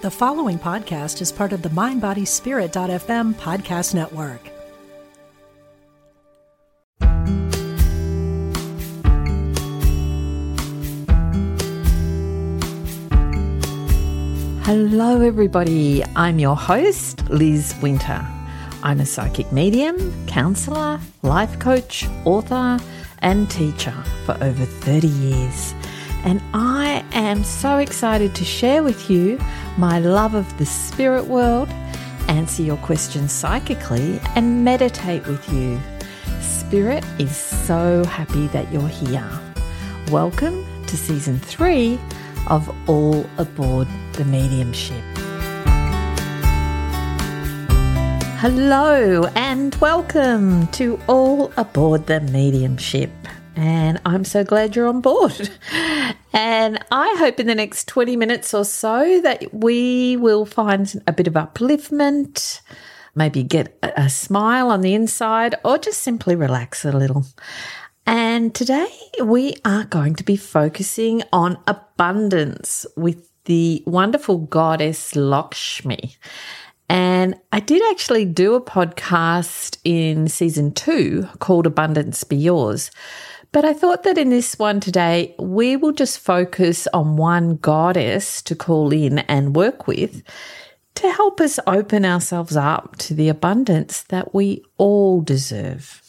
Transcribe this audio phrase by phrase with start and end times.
[0.00, 4.40] The following podcast is part of the MindBodySpirit.fm podcast network.
[14.64, 16.04] Hello, everybody.
[16.14, 18.24] I'm your host, Liz Winter.
[18.84, 22.78] I'm a psychic medium, counselor, life coach, author,
[23.18, 25.74] and teacher for over 30 years.
[26.24, 29.38] And I am so excited to share with you
[29.76, 31.68] my love of the spirit world,
[32.28, 35.80] answer your questions psychically, and meditate with you.
[36.40, 39.28] Spirit is so happy that you're here.
[40.10, 41.98] Welcome to season three
[42.48, 45.02] of All Aboard the Mediumship.
[48.40, 53.10] Hello and welcome to All Aboard the Mediumship.
[53.58, 55.50] And I'm so glad you're on board.
[56.32, 61.12] And I hope in the next 20 minutes or so that we will find a
[61.12, 62.60] bit of upliftment,
[63.16, 67.26] maybe get a smile on the inside, or just simply relax a little.
[68.06, 68.92] And today
[69.24, 76.14] we are going to be focusing on abundance with the wonderful goddess Lakshmi.
[76.88, 82.92] And I did actually do a podcast in season two called Abundance Be Yours.
[83.50, 88.42] But I thought that in this one today, we will just focus on one goddess
[88.42, 90.22] to call in and work with
[90.96, 96.02] to help us open ourselves up to the abundance that we all deserve.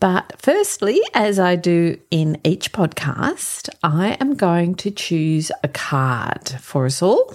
[0.00, 6.48] But firstly, as I do in each podcast, I am going to choose a card
[6.48, 7.34] for us all.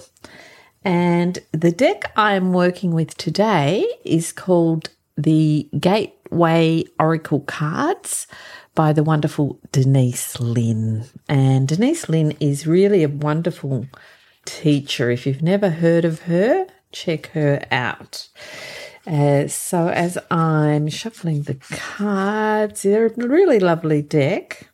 [0.84, 8.26] And the deck I am working with today is called the Gateway Oracle Cards
[8.76, 11.06] by the wonderful Denise Linn.
[11.28, 13.86] And Denise Linn is really a wonderful
[14.44, 15.10] teacher.
[15.10, 18.28] If you've never heard of her, check her out.
[19.04, 24.68] Uh, so, as I'm shuffling the cards, they're a really lovely deck.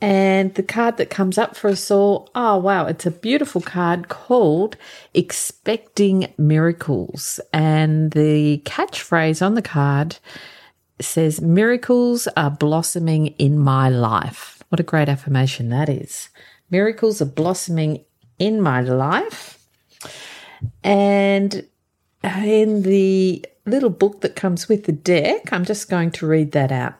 [0.00, 4.08] And the card that comes up for us all, oh wow, it's a beautiful card
[4.08, 4.76] called
[5.14, 7.40] Expecting Miracles.
[7.52, 10.18] And the catchphrase on the card
[11.00, 14.62] says, Miracles are blossoming in my life.
[14.68, 16.28] What a great affirmation that is.
[16.70, 18.04] Miracles are blossoming
[18.38, 19.58] in my life.
[20.82, 21.66] And
[22.24, 26.72] in the little book that comes with the deck, I'm just going to read that
[26.72, 26.94] out.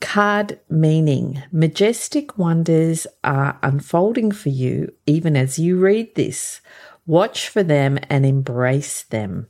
[0.00, 6.60] Card meaning majestic wonders are unfolding for you even as you read this.
[7.06, 9.48] Watch for them and embrace them.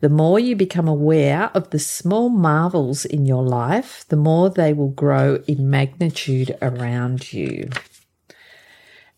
[0.00, 4.72] The more you become aware of the small marvels in your life, the more they
[4.72, 7.68] will grow in magnitude around you.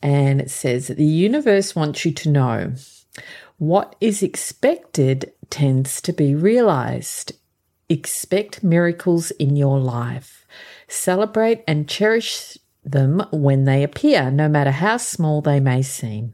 [0.00, 2.72] And it says the universe wants you to know
[3.58, 7.32] what is expected tends to be realized.
[7.90, 10.46] Expect miracles in your life.
[10.88, 16.32] Celebrate and cherish them when they appear, no matter how small they may seem.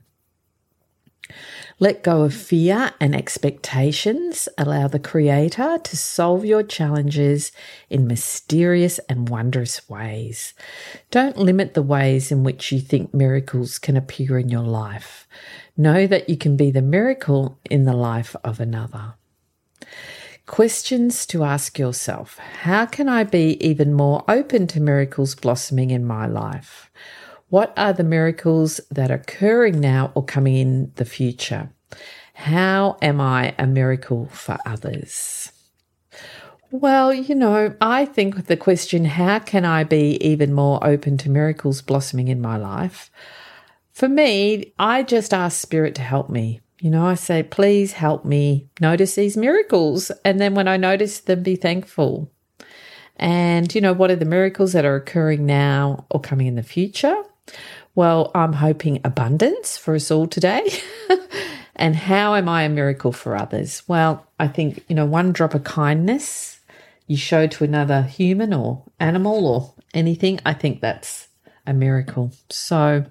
[1.78, 4.48] Let go of fear and expectations.
[4.56, 7.53] Allow the Creator to solve your challenges
[7.91, 10.54] in mysterious and wondrous ways.
[11.10, 15.28] Don't limit the ways in which you think miracles can appear in your life.
[15.76, 19.12] Know that you can be the miracle in the life of another.
[20.47, 26.06] Questions to ask yourself How can I be even more open to miracles blossoming in
[26.06, 26.91] my life?
[27.48, 31.70] What are the miracles that are occurring now or coming in the future?
[32.34, 35.52] How am I a miracle for others?
[36.72, 41.16] Well, you know, I think with the question, how can I be even more open
[41.18, 43.10] to miracles blossoming in my life?
[43.92, 46.60] For me, I just ask Spirit to help me.
[46.80, 50.10] You know, I say, please help me notice these miracles.
[50.24, 52.30] And then when I notice them, be thankful.
[53.14, 56.62] And, you know, what are the miracles that are occurring now or coming in the
[56.62, 57.22] future?
[57.94, 60.68] Well, I'm hoping abundance for us all today.
[61.76, 63.82] and how am I a miracle for others?
[63.88, 66.60] Well, I think, you know, one drop of kindness
[67.06, 71.28] you show to another human or animal or anything, I think that's
[71.66, 72.32] a miracle.
[72.50, 73.04] So,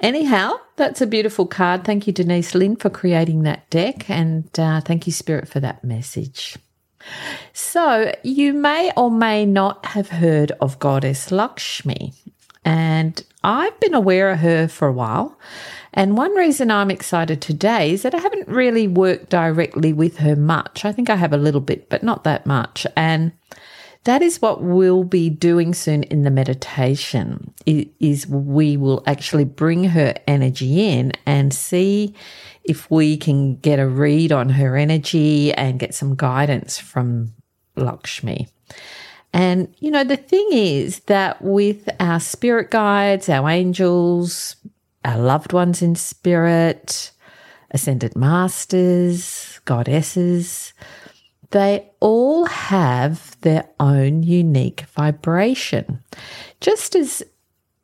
[0.00, 1.84] anyhow, that's a beautiful card.
[1.84, 4.08] Thank you, Denise Linn, for creating that deck.
[4.08, 6.56] And uh, thank you, Spirit, for that message.
[7.52, 12.12] So, you may or may not have heard of Goddess Lakshmi.
[12.64, 15.38] And I've been aware of her for a while.
[15.94, 20.36] And one reason I'm excited today is that I haven't really worked directly with her
[20.36, 20.84] much.
[20.84, 22.86] I think I have a little bit, but not that much.
[22.94, 23.32] And
[24.04, 29.84] that is what we'll be doing soon in the meditation is we will actually bring
[29.84, 32.14] her energy in and see
[32.64, 37.32] if we can get a read on her energy and get some guidance from
[37.76, 38.46] Lakshmi.
[39.32, 44.56] And, you know, the thing is that with our spirit guides, our angels,
[45.04, 47.12] our loved ones in spirit,
[47.70, 50.72] ascended masters, goddesses,
[51.50, 56.02] they all have their own unique vibration,
[56.60, 57.22] just as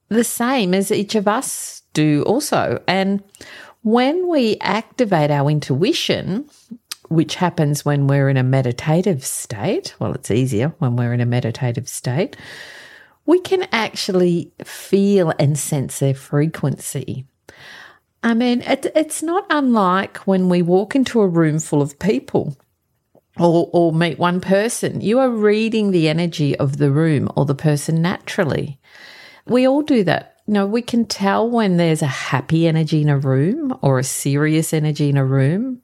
[0.09, 2.83] the same as each of us do, also.
[2.87, 3.23] And
[3.83, 6.49] when we activate our intuition,
[7.09, 11.27] which happens when we're in a meditative state, well, it's easier when we're in a
[11.27, 12.37] meditative state,
[13.27, 17.27] we can actually feel and sense their frequency.
[18.23, 22.57] I mean, it, it's not unlike when we walk into a room full of people
[23.39, 25.01] or, or meet one person.
[25.01, 28.81] You are reading the energy of the room or the person naturally.
[29.47, 30.37] We all do that.
[30.47, 34.05] You know, we can tell when there's a happy energy in a room or a
[34.05, 35.83] serious energy in a room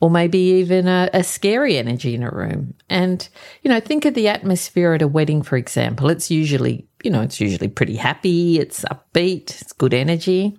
[0.00, 2.74] or maybe even a, a, scary energy in a room.
[2.90, 3.26] And,
[3.62, 6.10] you know, think of the atmosphere at a wedding, for example.
[6.10, 10.58] It's usually, you know, it's usually pretty happy, it's upbeat, it's good energy.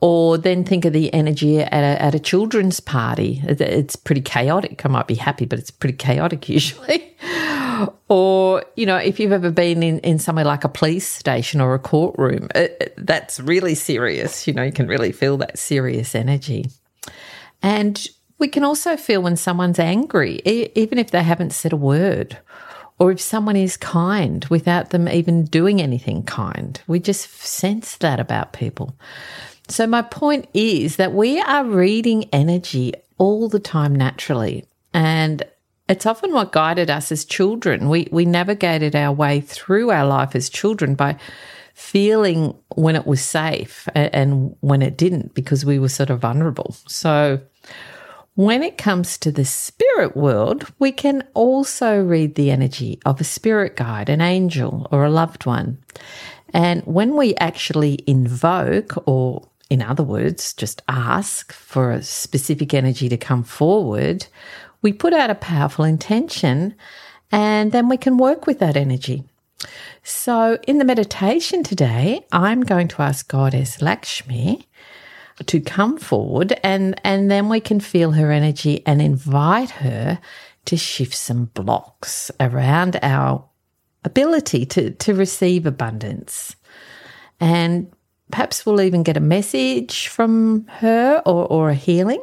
[0.00, 3.42] Or then think of the energy at a, at a children's party.
[3.44, 4.86] It's pretty chaotic.
[4.86, 7.16] I might be happy, but it's pretty chaotic usually.
[8.08, 11.74] or, you know, if you've ever been in, in somewhere like a police station or
[11.74, 14.46] a courtroom, it, it, that's really serious.
[14.46, 16.66] You know, you can really feel that serious energy.
[17.60, 22.38] And we can also feel when someone's angry, even if they haven't said a word,
[22.98, 26.80] or if someone is kind without them even doing anything kind.
[26.86, 28.96] We just sense that about people.
[29.68, 34.64] So, my point is that we are reading energy all the time naturally.
[34.94, 35.44] And
[35.88, 37.88] it's often what guided us as children.
[37.88, 41.16] We, we navigated our way through our life as children by
[41.74, 46.74] feeling when it was safe and when it didn't because we were sort of vulnerable.
[46.86, 47.40] So,
[48.38, 53.24] when it comes to the spirit world, we can also read the energy of a
[53.24, 55.76] spirit guide, an angel, or a loved one.
[56.54, 63.08] And when we actually invoke, or in other words, just ask for a specific energy
[63.08, 64.28] to come forward,
[64.82, 66.76] we put out a powerful intention
[67.32, 69.24] and then we can work with that energy.
[70.04, 74.67] So, in the meditation today, I'm going to ask Goddess Lakshmi
[75.46, 80.18] to come forward and, and then we can feel her energy and invite her
[80.64, 83.44] to shift some blocks around our
[84.04, 86.56] ability to, to receive abundance.
[87.40, 87.90] And
[88.30, 92.22] perhaps we'll even get a message from her or, or a healing.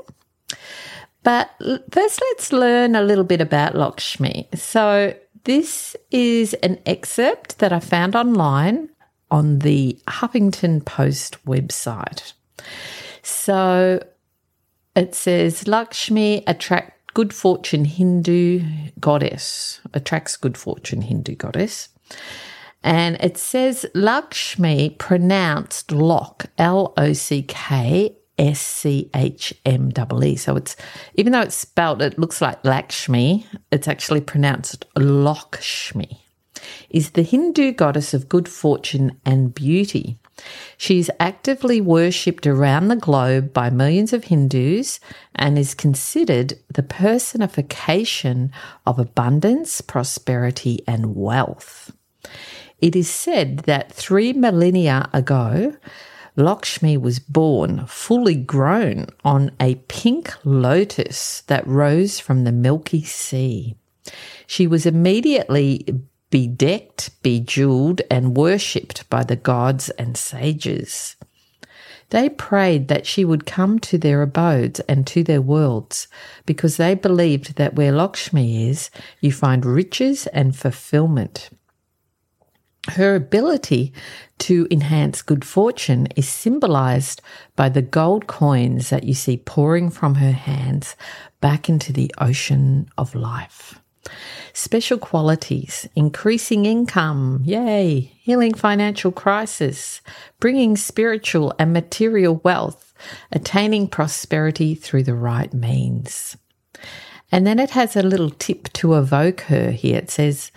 [1.23, 1.49] But
[1.91, 4.47] first, let's learn a little bit about Lakshmi.
[4.53, 8.89] So, this is an excerpt that I found online
[9.31, 12.33] on the Huffington Post website.
[13.25, 14.05] So
[14.95, 18.61] it says Lakshmi attract good fortune Hindu
[18.99, 21.89] goddess, attracts good fortune Hindu goddess.
[22.83, 30.25] And it says Lakshmi pronounced lock, L O C K S C H M E
[30.27, 30.35] E.
[30.35, 30.75] So it's,
[31.15, 36.21] even though it's spelled, it looks like Lakshmi, it's actually pronounced Lakshmi,
[36.91, 40.19] is the Hindu goddess of good fortune and beauty.
[40.77, 44.99] She is actively worshipped around the globe by millions of Hindus
[45.33, 48.51] and is considered the personification
[48.85, 51.91] of abundance, prosperity, and wealth.
[52.79, 55.75] It is said that three millennia ago,
[56.35, 63.75] Lakshmi was born fully grown on a pink lotus that rose from the Milky Sea.
[64.45, 65.85] She was immediately
[66.35, 71.15] bedecked, bejeweled, and worshipped by the gods and sages.
[72.09, 76.09] They prayed that she would come to their abodes and to their worlds,
[76.45, 78.89] because they believed that where Lakshmi is,
[79.21, 81.51] you find riches and fulfillment.
[82.89, 83.93] Her ability
[84.39, 87.21] to enhance good fortune is symbolized
[87.55, 90.97] by the gold coins that you see pouring from her hands
[91.39, 93.79] back into the ocean of life.
[94.53, 100.01] Special qualities, increasing income, yay, healing financial crisis,
[100.39, 102.93] bringing spiritual and material wealth,
[103.31, 106.37] attaining prosperity through the right means.
[107.31, 109.97] And then it has a little tip to evoke her here.
[109.97, 110.51] It says,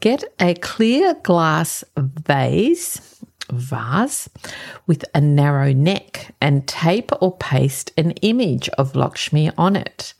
[0.00, 4.28] get a clear glass vase, vase
[4.86, 10.14] with a narrow neck and tape or paste an image of Lakshmi on it.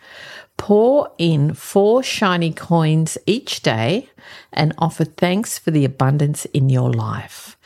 [0.61, 4.11] Pour in four shiny coins each day
[4.53, 7.57] and offer thanks for the abundance in your life.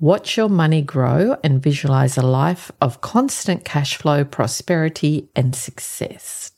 [0.00, 6.52] Watch your money grow and visualize a life of constant cash flow, prosperity, and success.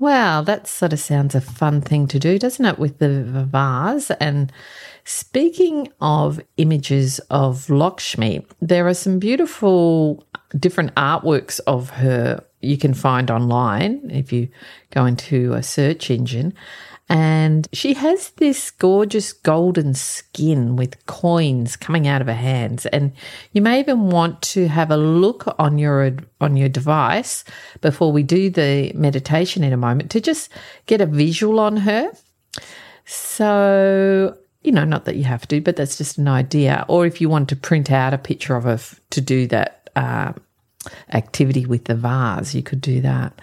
[0.00, 4.10] Wow, that sort of sounds a fun thing to do, doesn't it, with the vase?
[4.18, 4.52] And
[5.04, 10.26] speaking of images of Lakshmi, there are some beautiful
[10.58, 14.48] different artworks of her you can find online if you
[14.90, 16.54] go into a search engine.
[17.10, 22.84] And she has this gorgeous golden skin with coins coming out of her hands.
[22.84, 23.12] And
[23.52, 27.44] you may even want to have a look on your on your device
[27.80, 30.50] before we do the meditation in a moment to just
[30.84, 32.10] get a visual on her.
[33.06, 36.84] So, you know, not that you have to, but that's just an idea.
[36.88, 38.78] Or if you want to print out a picture of her
[39.10, 40.34] to do that uh,
[41.12, 43.40] activity with the vase, you could do that.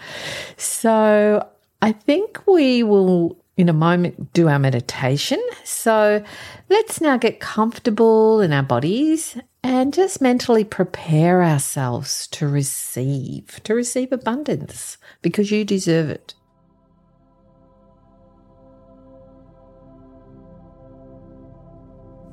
[0.58, 1.48] So
[1.82, 5.42] I think we will in a moment do our meditation.
[5.64, 6.24] So
[6.70, 13.74] let's now get comfortable in our bodies and just mentally prepare ourselves to receive, to
[13.74, 16.34] receive abundance because you deserve it.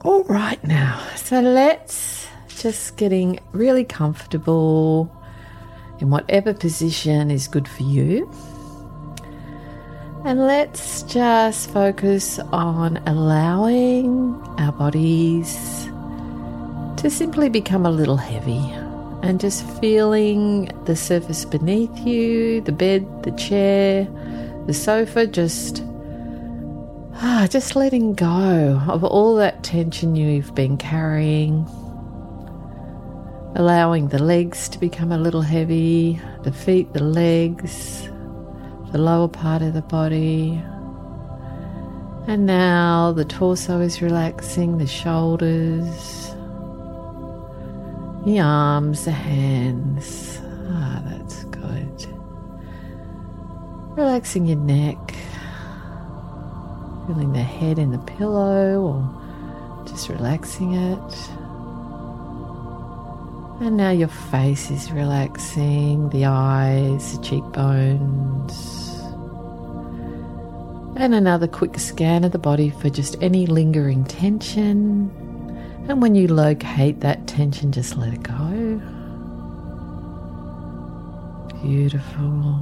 [0.04, 2.26] All right, now, so let's
[2.62, 5.11] just getting really comfortable
[5.99, 8.31] in whatever position is good for you.
[10.25, 15.57] And let's just focus on allowing our bodies
[16.99, 18.62] to simply become a little heavy
[19.23, 24.07] and just feeling the surface beneath you, the bed, the chair,
[24.66, 25.83] the sofa, just
[27.14, 31.66] ah, just letting go of all that tension you've been carrying.
[33.54, 38.09] Allowing the legs to become a little heavy, the feet, the legs,
[38.92, 40.62] the lower part of the body.
[42.26, 46.30] And now the torso is relaxing, the shoulders,
[48.25, 50.40] the arms, the hands.
[50.71, 52.06] Ah, that's good.
[53.97, 55.14] Relaxing your neck,
[57.06, 61.30] feeling the head in the pillow or just relaxing it.
[63.62, 68.52] And now your face is relaxing, the eyes, the cheekbones.
[70.97, 75.12] And another quick scan of the body for just any lingering tension.
[75.88, 78.83] And when you locate that tension, just let it go.
[81.62, 82.59] Beautiful.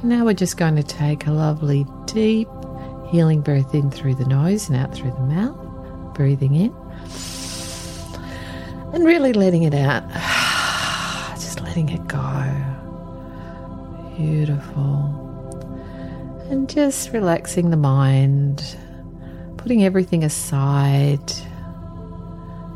[0.00, 2.48] And now we're just going to take a lovely deep
[3.10, 6.14] healing breath in through the nose and out through the mouth.
[6.14, 6.74] Breathing in.
[8.94, 10.08] And really letting it out.
[11.34, 12.20] Just letting it go.
[14.16, 15.24] Beautiful
[16.50, 18.76] and just relaxing the mind,
[19.56, 21.28] putting everything aside.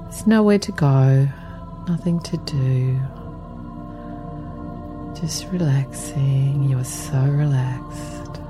[0.05, 1.29] There's nowhere to go,
[1.87, 2.99] nothing to do.
[5.21, 6.65] Just relaxing.
[6.69, 8.41] You are so relaxed.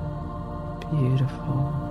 [0.91, 1.88] Beautiful.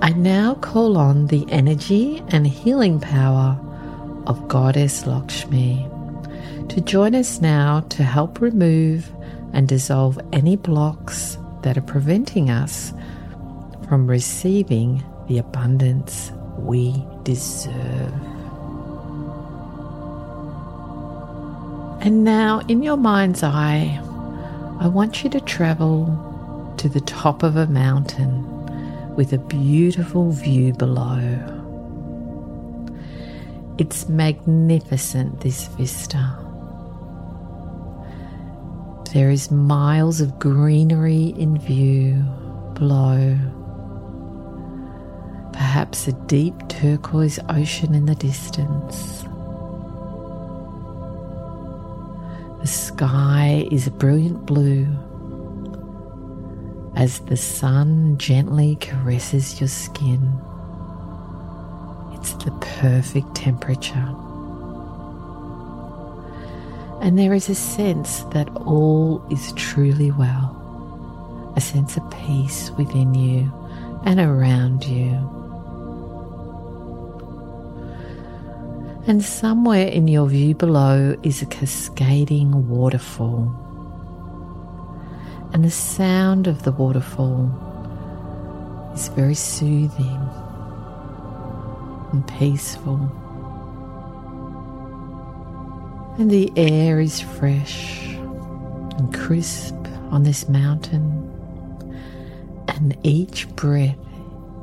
[0.00, 3.58] I now call on the energy and healing power
[4.28, 5.88] of Goddess Lakshmi
[6.68, 9.10] to join us now to help remove
[9.52, 12.92] and dissolve any blocks that are preventing us
[13.88, 18.12] from receiving the abundance we deserve.
[22.00, 24.00] And now, in your mind's eye,
[24.78, 28.57] I want you to travel to the top of a mountain
[29.18, 31.18] with a beautiful view below.
[33.76, 36.38] It's magnificent, this vista.
[39.12, 42.24] There is miles of greenery in view
[42.74, 43.36] below.
[45.52, 49.24] Perhaps a deep turquoise ocean in the distance.
[52.60, 54.86] The sky is a brilliant blue
[56.98, 60.20] as the sun gently caresses your skin.
[62.12, 62.50] It's the
[62.80, 64.14] perfect temperature.
[67.00, 73.14] And there is a sense that all is truly well, a sense of peace within
[73.14, 73.52] you
[74.04, 75.12] and around you.
[79.06, 83.67] And somewhere in your view below is a cascading waterfall.
[85.58, 87.50] And the sound of the waterfall
[88.94, 90.30] is very soothing
[92.12, 93.00] and peaceful
[96.16, 99.74] and the air is fresh and crisp
[100.12, 101.24] on this mountain.
[102.68, 103.98] And each breath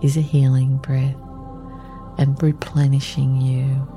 [0.01, 1.17] is a healing breath
[2.17, 3.94] and replenishing you.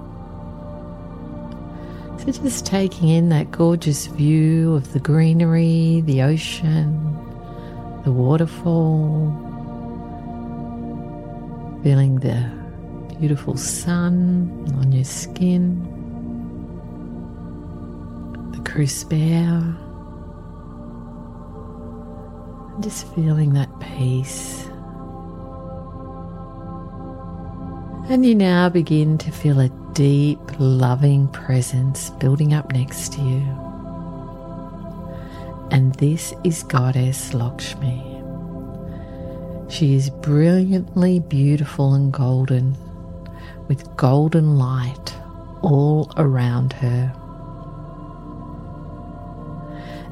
[2.19, 7.01] So, just taking in that gorgeous view of the greenery, the ocean,
[8.05, 9.31] the waterfall,
[11.83, 12.51] feeling the
[13.21, 15.81] beautiful sun on your skin,
[18.53, 19.77] the crisp air,
[22.75, 24.65] and just feeling that peace.
[28.11, 33.43] And you now begin to feel a deep, loving presence building up next to you.
[35.73, 38.01] And this is Goddess Lakshmi.
[39.69, 42.77] She is brilliantly beautiful and golden,
[43.67, 45.17] with golden light
[45.63, 47.13] all around her.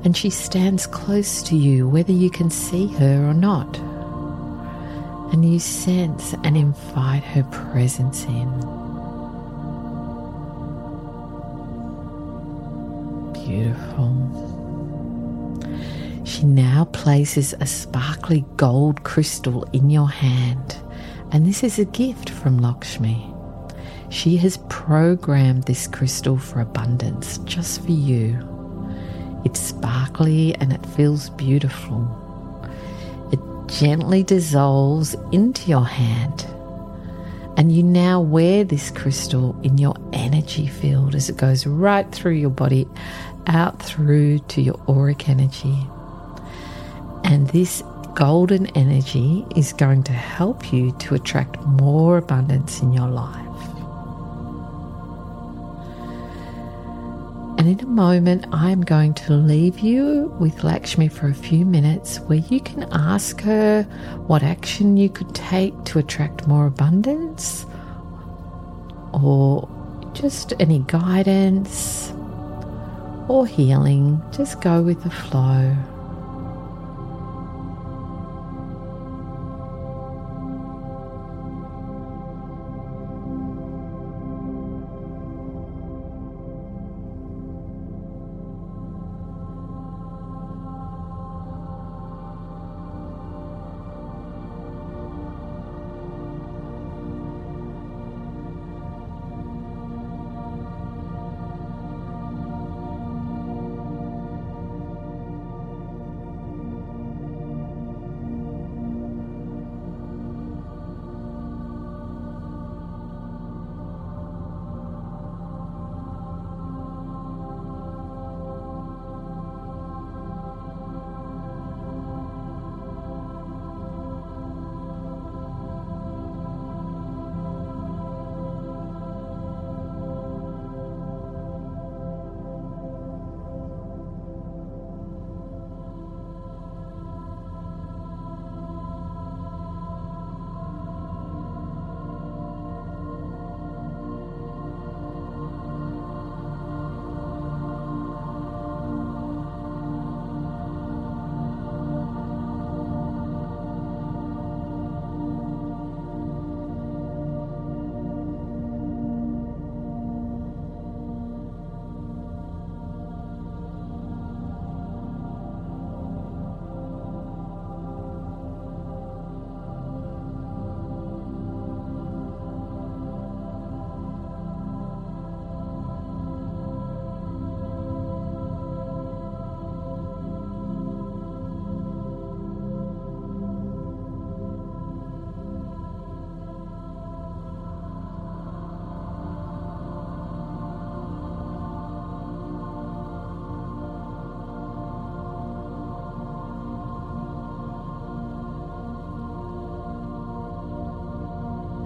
[0.03, 3.79] And she stands close to you, whether you can see her or not
[5.33, 8.86] and you sense and invite her presence in.
[13.63, 14.13] Beautiful.
[16.25, 20.77] She now places a sparkly gold crystal in your hand,
[21.33, 23.33] and this is a gift from Lakshmi.
[24.11, 28.39] She has programmed this crystal for abundance just for you.
[29.45, 32.07] It's sparkly and it feels beautiful
[33.33, 36.47] It gently dissolves into your hand.
[37.57, 42.35] And you now wear this crystal in your energy field as it goes right through
[42.35, 42.87] your body,
[43.47, 45.77] out through to your auric energy.
[47.25, 47.83] And this
[48.15, 53.46] golden energy is going to help you to attract more abundance in your life.
[57.67, 62.19] And in a moment, I'm going to leave you with Lakshmi for a few minutes
[62.19, 63.83] where you can ask her
[64.29, 67.67] what action you could take to attract more abundance
[69.13, 69.69] or
[70.13, 72.13] just any guidance
[73.27, 74.23] or healing.
[74.31, 75.75] Just go with the flow.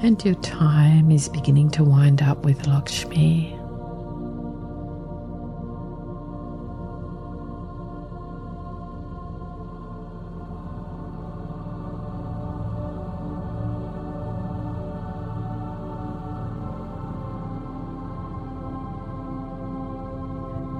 [0.02, 3.54] And your time is beginning to wind up with Lakshmi.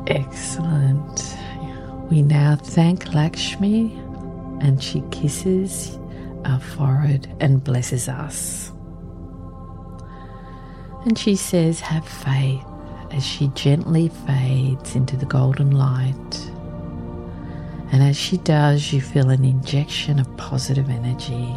[0.07, 1.37] Excellent.
[2.11, 3.93] We now thank Lakshmi
[4.61, 5.99] and she kisses
[6.45, 8.70] our forehead and blesses us.
[11.05, 12.65] And she says, Have faith
[13.11, 16.51] as she gently fades into the golden light.
[17.93, 21.55] And as she does, you feel an injection of positive energy.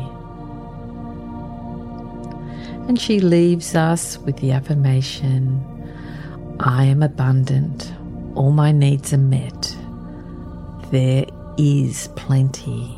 [2.87, 5.63] And she leaves us with the affirmation
[6.59, 7.93] I am abundant,
[8.35, 9.75] all my needs are met.
[10.91, 11.25] There
[11.57, 12.95] is plenty.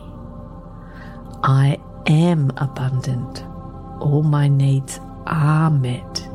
[1.44, 3.44] I am abundant,
[4.00, 6.28] all my needs are met,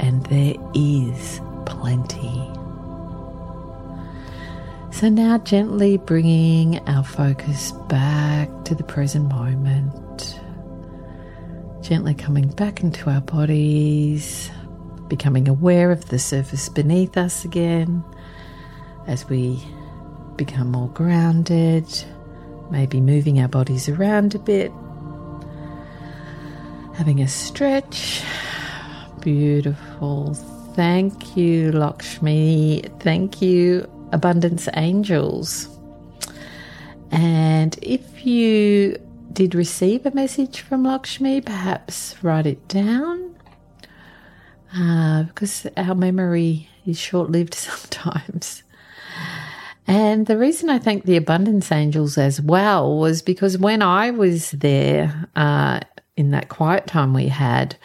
[0.00, 2.50] and there is plenty.
[4.92, 10.40] So now gently bringing our focus back to the present moment,
[11.82, 14.50] gently coming back into our bodies,
[15.08, 18.02] becoming aware of the surface beneath us again
[19.06, 19.62] as we
[20.36, 21.86] become more grounded,
[22.70, 24.72] maybe moving our bodies around a bit,
[26.94, 28.22] having a stretch.
[29.20, 29.85] Beautiful.
[30.74, 32.84] Thank you, Lakshmi.
[33.00, 35.68] Thank you, Abundance Angels.
[37.10, 38.98] And if you
[39.32, 43.34] did receive a message from Lakshmi, perhaps write it down
[44.76, 48.62] uh, because our memory is short lived sometimes.
[49.86, 54.50] And the reason I thank the Abundance Angels as well was because when I was
[54.50, 55.80] there uh,
[56.16, 57.76] in that quiet time we had,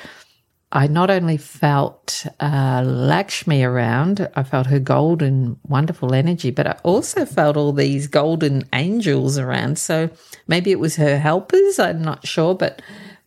[0.73, 6.77] I not only felt uh, Lakshmi around, I felt her golden, wonderful energy, but I
[6.84, 9.77] also felt all these golden angels around.
[9.77, 10.10] So
[10.47, 12.81] maybe it was her helpers, I'm not sure, but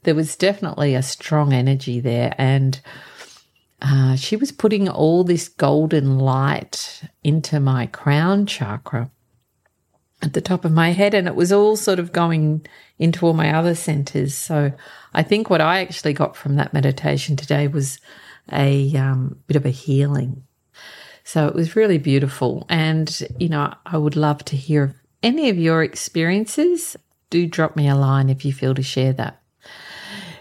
[0.04, 2.34] there was definitely a strong energy there.
[2.38, 2.80] And
[3.82, 9.10] uh, she was putting all this golden light into my crown chakra
[10.24, 12.66] at the top of my head, and it was all sort of going
[12.98, 14.34] into all my other centers.
[14.34, 14.72] So
[15.12, 17.98] I think what I actually got from that meditation today was
[18.52, 20.44] a um, bit of a healing.
[21.24, 22.66] So it was really beautiful.
[22.68, 26.96] And, you know, I would love to hear any of your experiences.
[27.30, 29.40] Do drop me a line if you feel to share that.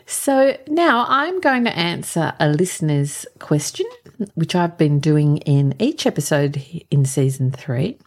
[0.06, 3.86] So now I'm going to answer a listener's question,
[4.36, 7.98] which I've been doing in each episode in season three.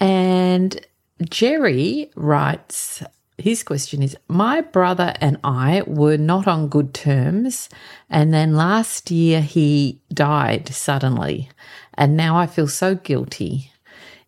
[0.00, 0.84] And
[1.28, 3.02] Jerry writes,
[3.36, 7.68] his question is My brother and I were not on good terms,
[8.08, 11.50] and then last year he died suddenly,
[11.94, 13.72] and now I feel so guilty.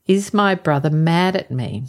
[0.06, 1.84] Is my brother mad at me?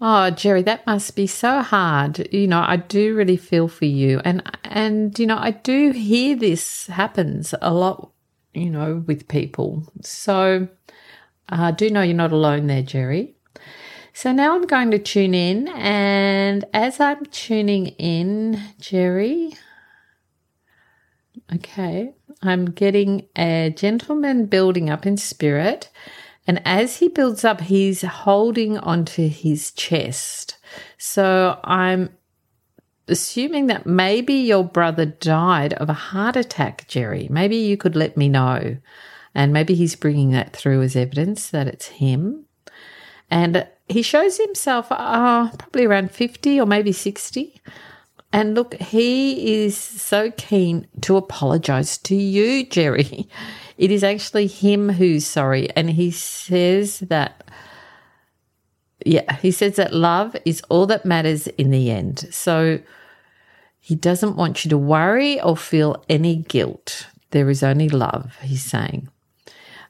[0.00, 2.28] Oh, Jerry, that must be so hard.
[2.32, 4.20] You know, I do really feel for you.
[4.24, 8.10] And, and, you know, I do hear this happens a lot,
[8.52, 9.86] you know, with people.
[10.02, 10.66] So
[11.48, 13.34] uh, do know you're not alone there, Jerry.
[14.14, 15.68] So now I'm going to tune in.
[15.68, 19.54] And as I'm tuning in, Jerry,
[21.54, 25.90] okay, I'm getting a gentleman building up in spirit
[26.46, 30.56] and as he builds up, he's holding onto his chest.
[30.98, 32.10] So I'm
[33.06, 37.28] assuming that maybe your brother died of a heart attack, Jerry.
[37.30, 38.76] Maybe you could let me know.
[39.34, 42.44] And maybe he's bringing that through as evidence that it's him.
[43.30, 47.60] And he shows himself uh, probably around 50 or maybe 60.
[48.32, 53.28] And look, he is so keen to apologize to you, Jerry.
[53.78, 55.68] It is actually him who's sorry.
[55.74, 57.42] And he says that,
[59.04, 62.28] yeah, he says that love is all that matters in the end.
[62.30, 62.78] So
[63.80, 67.08] he doesn't want you to worry or feel any guilt.
[67.30, 69.08] There is only love, he's saying.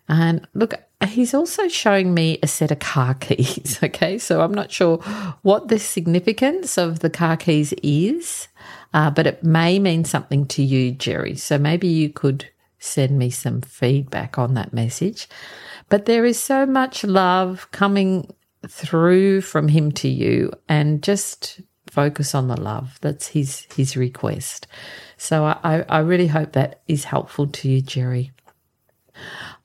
[0.09, 0.75] And look,
[1.07, 3.79] he's also showing me a set of car keys.
[3.83, 4.19] Okay.
[4.19, 4.99] So I'm not sure
[5.43, 8.49] what the significance of the car keys is,
[8.95, 11.37] uh, but it may mean something to you, Jerry.
[11.37, 15.29] So maybe you could send me some feedback on that message.
[15.89, 18.33] But there is so much love coming
[18.69, 21.61] through from him to you and just
[21.91, 22.99] focus on the love.
[23.01, 24.67] That's his his request.
[25.17, 28.33] So I, I really hope that is helpful to you, Jerry.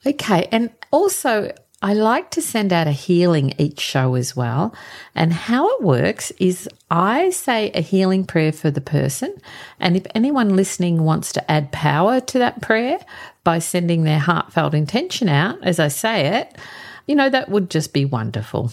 [0.06, 4.74] Okay, and also I like to send out a healing each show as well.
[5.14, 9.36] And how it works is I say a healing prayer for the person.
[9.80, 12.98] And if anyone listening wants to add power to that prayer
[13.44, 16.58] by sending their heartfelt intention out as I say it,
[17.06, 18.72] you know, that would just be wonderful.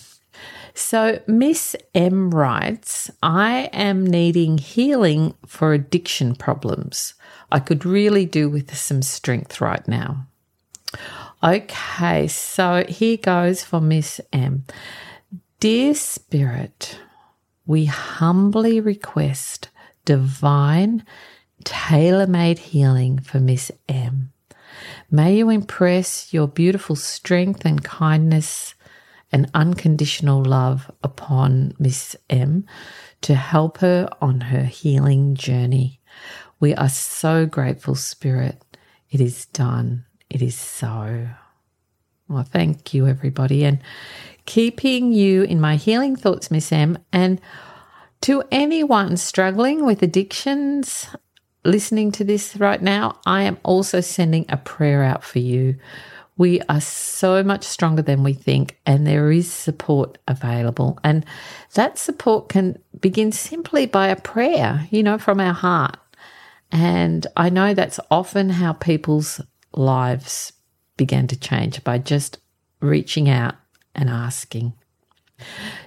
[0.76, 7.14] So, Miss M writes, I am needing healing for addiction problems.
[7.52, 10.26] I could really do with some strength right now.
[11.42, 14.64] Okay, so here goes for Miss M.
[15.61, 16.98] Dear Spirit,
[17.66, 19.68] we humbly request
[20.04, 21.04] divine,
[21.64, 24.33] tailor made healing for Miss M.
[25.11, 28.74] May you impress your beautiful strength and kindness
[29.30, 32.66] and unconditional love upon Miss M
[33.20, 36.00] to help her on her healing journey.
[36.61, 38.62] We are so grateful, Spirit.
[39.11, 40.04] It is done.
[40.30, 41.28] It is so.
[42.28, 43.64] Well, thank you, everybody.
[43.64, 43.80] And
[44.46, 46.98] keeping you in my healing thoughts, Miss M.
[47.12, 47.40] And
[48.22, 51.06] to anyone struggling with addictions,
[51.64, 55.76] listening to this right now, I am also sending a prayer out for you.
[56.37, 60.98] We are so much stronger than we think, and there is support available.
[61.04, 61.24] And
[61.74, 65.96] that support can begin simply by a prayer, you know, from our heart.
[66.72, 69.40] And I know that's often how people's
[69.74, 70.52] lives
[70.96, 72.38] began to change by just
[72.80, 73.54] reaching out
[73.94, 74.72] and asking.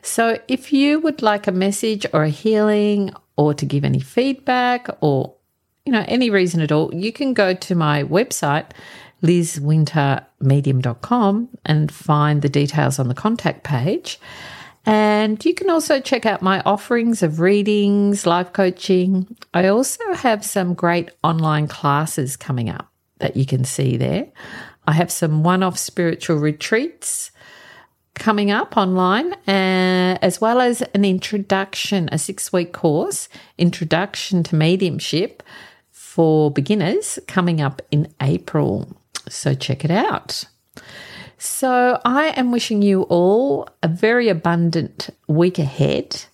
[0.01, 4.87] So, if you would like a message or a healing or to give any feedback
[5.01, 5.37] or
[5.87, 8.71] you know, any reason at all, you can go to my website,
[9.23, 14.19] lizwintermedium.com, and find the details on the contact page.
[14.85, 19.37] And you can also check out my offerings of readings, life coaching.
[19.53, 24.27] I also have some great online classes coming up that you can see there.
[24.87, 27.31] I have some one off spiritual retreats
[28.15, 34.55] coming up online, uh, as well as an introduction, a six week course, Introduction to
[34.55, 35.43] Mediumship,
[35.91, 38.87] for beginners coming up in April.
[39.29, 40.45] So check it out.
[41.37, 46.25] So I am wishing you all a very abundant week ahead.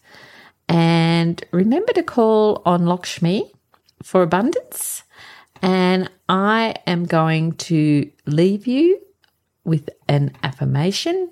[0.69, 3.51] And remember to call on Lakshmi
[4.01, 5.03] for abundance.
[5.63, 8.99] And I am going to leave you
[9.63, 11.31] with an affirmation.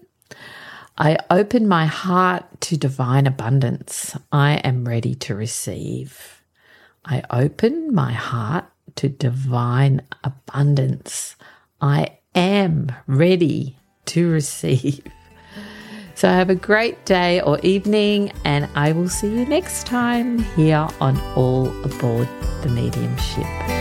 [0.98, 4.16] I open my heart to divine abundance.
[4.32, 6.42] I am ready to receive.
[7.04, 8.66] I open my heart
[8.96, 11.36] to divine abundance.
[11.82, 15.04] I am ready to receive.
[16.16, 20.88] So, have a great day or evening, and I will see you next time here
[21.00, 22.30] on All Aboard
[22.62, 23.81] the Mediumship.